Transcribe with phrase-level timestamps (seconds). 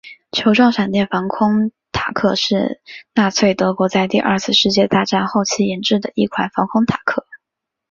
[0.31, 2.81] 球状闪电防空坦克是
[3.13, 7.27] 纳粹德国在第二次世界大战后期研制的一款防空坦克。